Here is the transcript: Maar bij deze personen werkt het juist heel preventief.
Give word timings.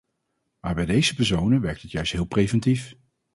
Maar 0.59 0.75
bij 0.75 0.85
deze 0.85 1.15
personen 1.15 1.61
werkt 1.61 1.81
het 1.81 1.91
juist 1.91 2.11
heel 2.11 2.25
preventief. 2.25 2.93